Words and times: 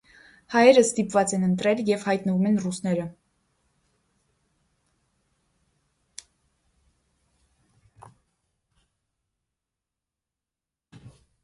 Հայերը 0.51 0.83
ստիպված 0.83 1.33
են 1.37 1.43
ընտրել 1.47 1.81
և 1.89 2.05
հայտնվում 2.07 2.47
են 2.51 2.57
ռուսները։ 2.63 3.05